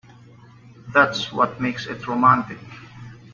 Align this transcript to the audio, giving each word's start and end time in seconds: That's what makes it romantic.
That's 0.95 1.31
what 1.31 1.61
makes 1.61 1.85
it 1.85 2.07
romantic. 2.07 2.57